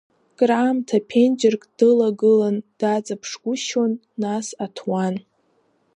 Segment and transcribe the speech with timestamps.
[0.37, 5.15] Краамҭа ԥенџьырк дылагылан, даҵаԥшгәышьон нас аҭуан.